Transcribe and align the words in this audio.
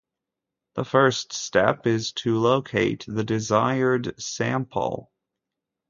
The 0.73 0.83
first 0.83 1.31
step 1.33 1.85
is 1.85 2.11
to 2.23 2.39
locate 2.39 3.05
the 3.07 3.23
desired 3.23 4.19
sample. 4.19 5.11